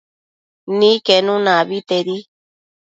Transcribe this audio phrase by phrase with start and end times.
[0.77, 2.17] Niquenuna abetedi